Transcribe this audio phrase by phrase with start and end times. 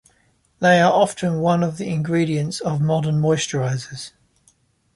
[0.61, 4.13] They are often one of the ingredients of modern moisturizers.